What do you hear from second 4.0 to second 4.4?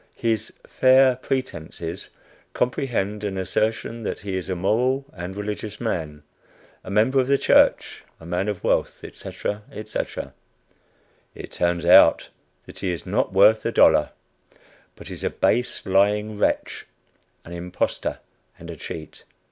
that he